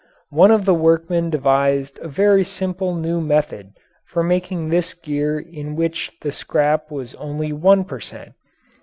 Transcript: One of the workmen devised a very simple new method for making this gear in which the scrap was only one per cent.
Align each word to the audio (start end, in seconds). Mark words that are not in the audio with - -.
One 0.31 0.49
of 0.49 0.65
the 0.65 0.73
workmen 0.73 1.29
devised 1.29 1.99
a 1.99 2.07
very 2.07 2.43
simple 2.43 2.95
new 2.95 3.21
method 3.21 3.73
for 4.07 4.23
making 4.23 4.69
this 4.69 4.95
gear 4.95 5.37
in 5.39 5.75
which 5.75 6.11
the 6.23 6.31
scrap 6.31 6.89
was 6.89 7.13
only 7.13 7.53
one 7.53 7.83
per 7.85 7.99
cent. 7.99 8.33